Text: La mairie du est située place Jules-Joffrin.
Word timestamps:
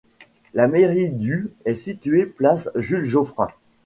La 0.55 0.67
mairie 0.67 1.11
du 1.11 1.51
est 1.63 1.75
située 1.75 2.25
place 2.25 2.71
Jules-Joffrin. 2.73 3.49